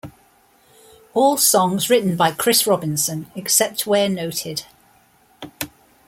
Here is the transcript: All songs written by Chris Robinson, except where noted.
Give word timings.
All 1.13 1.37
songs 1.37 1.87
written 1.87 2.15
by 2.17 2.31
Chris 2.31 2.65
Robinson, 2.65 3.29
except 3.35 3.85
where 3.85 4.09
noted. 4.09 4.63